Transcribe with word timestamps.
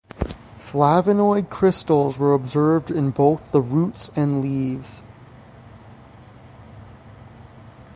Flavonoid 0.59 1.51
crystals 1.51 2.17
were 2.19 2.33
observed 2.33 2.89
in 2.89 3.11
both 3.11 3.51
the 3.51 3.61
roots 3.61 4.09
and 4.15 4.41
leaves. 4.41 5.03